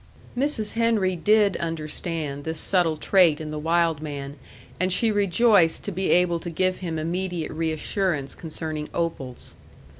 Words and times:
Mrs. 0.35 0.73
Henry 0.73 1.15
did 1.15 1.57
understand 1.57 2.43
this 2.43 2.59
subtle 2.59 2.97
trait 2.97 3.39
in 3.39 3.51
the 3.51 3.59
wild 3.59 4.01
man, 4.01 4.35
and 4.79 4.91
she 4.91 5.11
rejoiced 5.11 5.83
to 5.83 5.91
be 5.91 6.09
able 6.09 6.39
to 6.39 6.49
give 6.49 6.79
him 6.79 6.97
immediate 6.97 7.51
reassurance 7.51 8.33
concerning 8.33 8.89
opals. 8.95 9.53